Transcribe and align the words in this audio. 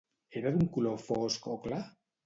Era 0.39 0.53
d'un 0.55 0.71
color 0.79 0.97
fosc 1.11 1.53
o 1.57 1.63
clar? 1.69 1.87